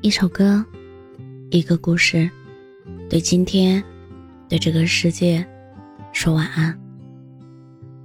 [0.00, 0.64] 一首歌，
[1.50, 2.30] 一个故事，
[3.10, 3.82] 对今天，
[4.48, 5.44] 对这个世界，
[6.12, 6.78] 说晚安。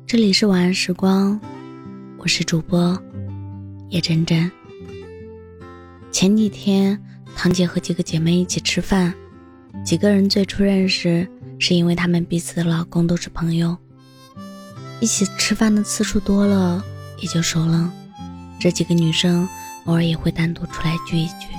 [0.07, 1.39] 这里是晚安时光，
[2.17, 2.99] 我是主播
[3.89, 4.51] 叶真真。
[6.11, 6.99] 前几天，
[7.35, 9.13] 堂姐和几个姐妹一起吃饭，
[9.85, 11.27] 几个人最初认识
[11.59, 13.77] 是因为她们彼此的老公都是朋友，
[14.99, 16.83] 一起吃饭的次数多了，
[17.19, 17.93] 也就熟了。
[18.59, 19.47] 这几个女生
[19.85, 21.52] 偶尔也会单独出来聚一聚。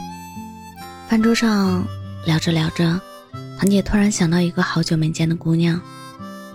[1.09, 1.87] 饭桌上
[2.25, 3.01] 聊着聊着，
[3.59, 5.81] 堂姐突然想到一个好久没见的姑娘，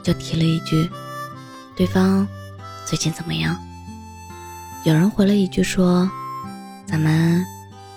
[0.03, 0.89] 就提了一句
[1.77, 2.27] ：“对方
[2.85, 3.55] 最近怎么样？”
[4.83, 6.09] 有人回了一句说
[6.85, 7.45] ：“咱们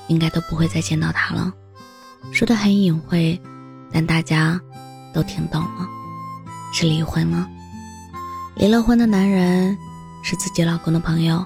[0.08, 1.52] 应该都不会再见到他了。”
[2.32, 3.40] 说的很隐晦，
[3.90, 4.60] 但大家
[5.12, 5.88] 都听懂了，
[6.72, 7.48] 是离婚了。
[8.56, 9.76] 离了婚的男人
[10.22, 11.44] 是自己老公的朋友，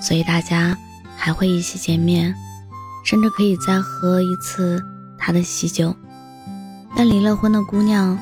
[0.00, 0.76] 所以大家
[1.16, 2.34] 还会一起见面。
[3.06, 4.84] 甚至可以再喝一次
[5.16, 5.94] 他的喜酒，
[6.96, 8.18] 但离了婚的姑娘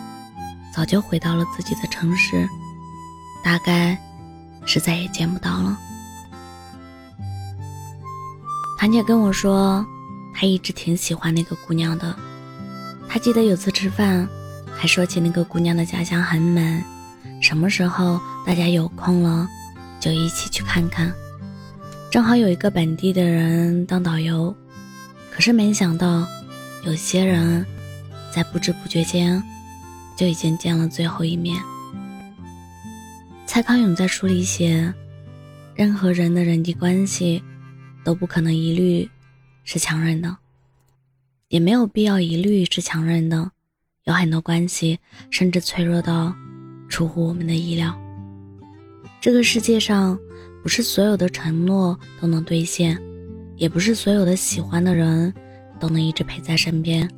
[0.76, 2.46] 早就回到了自己的城市，
[3.42, 3.98] 大概
[4.66, 5.78] 是再也见不到了。
[8.78, 9.82] 堂姐跟我说，
[10.34, 12.14] 她一直挺喜欢那个姑娘的。
[13.08, 14.28] 她记得有次吃饭，
[14.76, 16.84] 还说起那个姑娘的家乡很美，
[17.40, 19.48] 什么时候大家有空了，
[19.98, 21.10] 就一起去看看。
[22.10, 24.54] 正好有一个本地的人当导游。
[25.34, 26.24] 可是没想到，
[26.84, 27.66] 有些人，
[28.32, 29.42] 在不知不觉间，
[30.16, 31.60] 就已经见了最后一面。
[33.44, 34.94] 蔡康永在书里写，
[35.74, 37.42] 任何人的人际关系，
[38.04, 39.10] 都不可能一律
[39.64, 40.36] 是强韧的，
[41.48, 43.50] 也没有必要一律是强韧的。
[44.04, 46.32] 有很多关系，甚至脆弱到
[46.88, 47.92] 出乎我们的意料。
[49.20, 50.16] 这个世界上，
[50.62, 52.96] 不是所有的承诺都能兑现。
[53.56, 55.32] 也不是所有的喜欢的人
[55.78, 57.08] 都能一直陪在身边，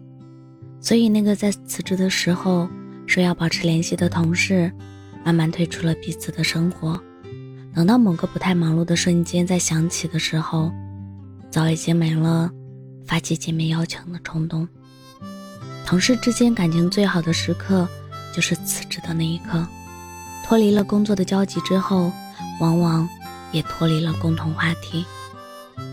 [0.80, 2.68] 所以那个在辞职的时候
[3.06, 4.70] 说要保持联系的同事，
[5.24, 7.00] 慢慢退出了彼此的生活。
[7.74, 10.72] 等到某个不太忙碌的瞬间再想起的时候，
[11.50, 12.50] 早已经没了
[13.04, 14.66] 发起见面邀请的冲动。
[15.84, 17.86] 同事之间感情最好的时刻，
[18.34, 19.66] 就是辞职的那一刻，
[20.44, 22.10] 脱离了工作的交集之后，
[22.60, 23.08] 往往
[23.52, 25.04] 也脱离了共同话题。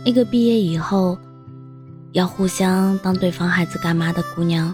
[0.05, 1.17] 那个毕业以后
[2.11, 4.73] 要互相当对方孩子干妈的姑娘，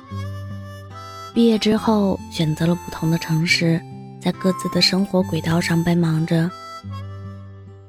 [1.34, 3.80] 毕业之后选择了不同的城市，
[4.20, 6.50] 在各自的生活轨道上奔忙着。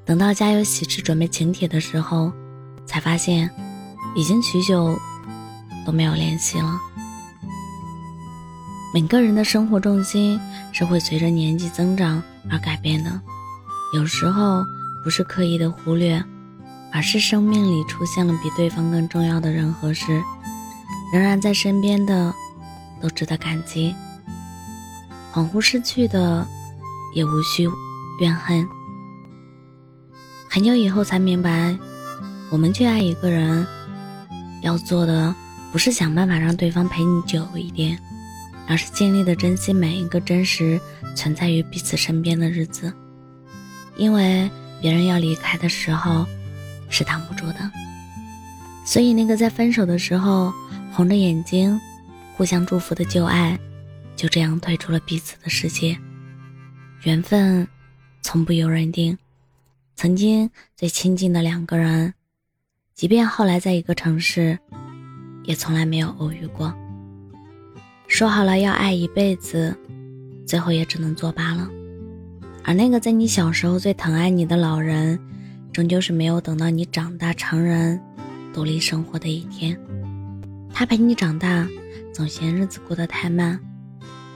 [0.04, 2.30] 等到家有喜事准备请帖的时候，
[2.84, 3.50] 才发现
[4.14, 4.98] 已经许久
[5.86, 6.78] 都没有联系了。
[8.92, 10.38] 每个人的生活重心
[10.72, 13.20] 是会随着年纪增长而改变的，
[13.94, 14.62] 有时候
[15.02, 16.22] 不是刻意的忽略。
[16.92, 20.20] 而是生命里出现了比对方更重要的人和事，
[21.12, 22.34] 仍然在身边的，
[23.00, 23.94] 都值得感激。
[25.32, 26.44] 恍惚失去的，
[27.14, 27.68] 也无需
[28.20, 28.66] 怨恨。
[30.48, 31.78] 很久以后才明白，
[32.50, 33.64] 我们去爱一个人，
[34.62, 35.32] 要做的
[35.70, 37.96] 不是想办法让对方陪你久一点，
[38.66, 40.80] 而是尽力的珍惜每一个真实
[41.14, 42.92] 存在于彼此身边的日子。
[43.96, 44.50] 因为
[44.80, 46.26] 别人要离开的时候。
[46.90, 47.70] 是挡不住的，
[48.84, 50.52] 所以那个在分手的时候
[50.92, 51.80] 红着眼睛
[52.36, 53.58] 互相祝福的旧爱，
[54.16, 55.96] 就这样退出了彼此的世界。
[57.04, 57.66] 缘分
[58.20, 59.16] 从不由人定，
[59.94, 62.12] 曾经最亲近的两个人，
[62.94, 64.58] 即便后来在一个城市，
[65.44, 66.74] 也从来没有偶遇过。
[68.08, 69.74] 说好了要爱一辈子，
[70.44, 71.70] 最后也只能作罢了。
[72.64, 75.18] 而那个在你小时候最疼爱你的老人。
[75.72, 78.00] 终究是没有等到你长大成人、
[78.52, 79.78] 独立生活的一天。
[80.72, 81.66] 他陪你长大，
[82.12, 83.58] 总嫌日子过得太慢；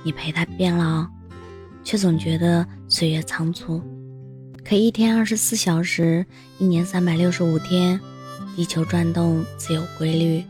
[0.04, 1.06] 你陪他变老，
[1.82, 3.82] 却总觉得岁月仓促。
[4.64, 6.24] 可一天二十四小时，
[6.58, 8.00] 一年三百六十五天，
[8.54, 10.44] 地球转动自有规律，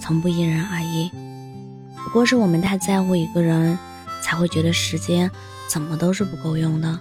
[0.00, 1.10] 从不因人而异。
[2.04, 3.76] 不过是我们太在乎一个人，
[4.22, 5.30] 才会觉得时间
[5.68, 6.98] 怎么都是不够用的。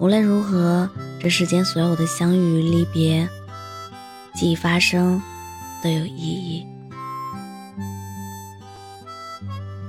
[0.00, 0.88] 无论如何，
[1.20, 3.28] 这世间所有的相遇与离别，
[4.34, 5.20] 既发生，
[5.84, 6.66] 都有意义。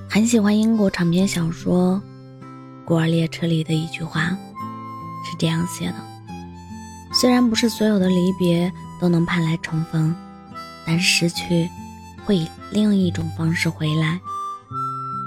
[0.09, 2.01] 很喜欢英国长篇小说
[2.85, 4.37] 《孤儿列车》里的一句话，
[5.23, 5.95] 是这样写的：
[7.13, 8.69] 虽然不是所有的离别
[8.99, 10.13] 都能盼来重逢，
[10.85, 11.69] 但失去
[12.25, 14.19] 会以另一种方式回来。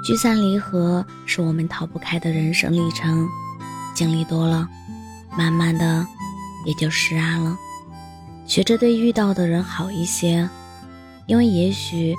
[0.05, 3.27] 聚散离合是我们逃不开的人生历程。
[3.95, 4.69] 经历多了，
[5.37, 6.07] 慢慢的
[6.67, 7.57] 也就释然了。
[8.47, 10.49] 学着对遇到的人好一些，
[11.27, 12.15] 因为也许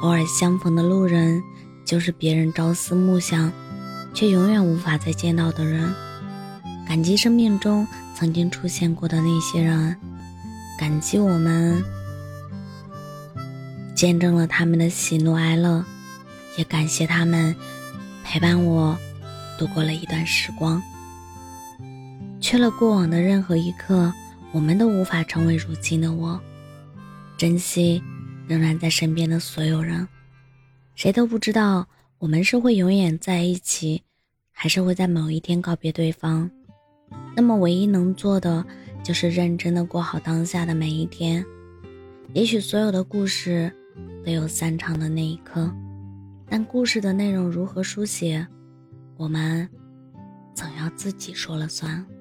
[0.00, 1.42] 偶尔相逢的路人，
[1.84, 3.52] 就是别人朝思暮想，
[4.12, 5.94] 却永远无法再见到的人。
[6.88, 9.96] 感激生命中曾经出现过的那些人，
[10.78, 11.82] 感激我们
[13.94, 15.84] 见证了他们的喜怒哀乐，
[16.56, 17.54] 也感谢他们
[18.24, 18.96] 陪伴我
[19.58, 20.82] 度过了一段时光。
[22.40, 24.12] 缺了过往的任何一刻，
[24.52, 26.40] 我们都无法成为如今的我。
[27.36, 28.02] 珍惜
[28.46, 30.06] 仍然在身边的所有人，
[30.94, 31.86] 谁都不知道
[32.18, 34.02] 我们是会永远在一起，
[34.52, 36.50] 还是会在某一天告别对方。
[37.34, 38.64] 那么，唯一能做的
[39.02, 41.44] 就是认真的过好当下的每一天。
[42.32, 43.72] 也许所有的故事
[44.24, 45.70] 都有散场的那一刻，
[46.48, 48.46] 但故事的内容如何书写，
[49.16, 49.68] 我们
[50.54, 52.15] 总要自己说了算。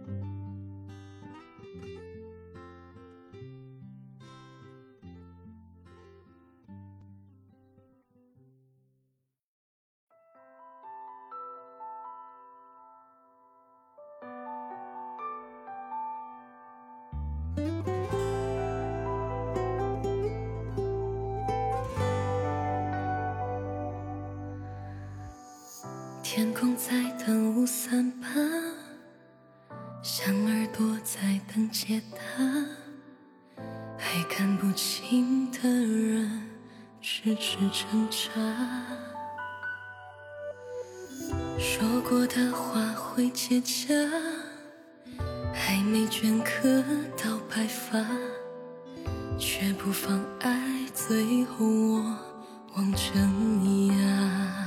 [26.36, 26.92] 天空在
[27.26, 28.28] 等雾散吧，
[30.04, 32.20] 像耳朵在等解答，
[33.98, 36.50] 还看不清的人
[37.02, 38.28] 痴痴挣扎。
[41.58, 44.06] 说过的话会结痂，
[45.54, 46.84] 还没镌刻
[47.16, 48.06] 到白发，
[49.40, 52.18] 却不妨碍最后我
[52.76, 53.14] 望着
[53.62, 54.65] 你啊。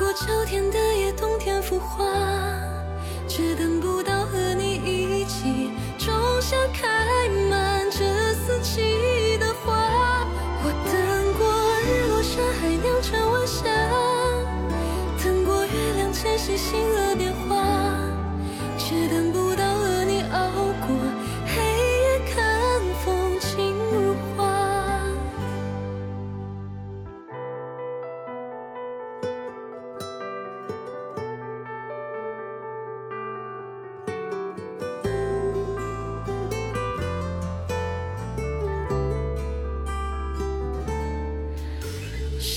[0.00, 2.06] 过秋天的夜，冬天腐化，
[3.28, 6.10] 却等不到和你一起种
[6.40, 6.88] 下开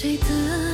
[0.03, 0.72] 谁的？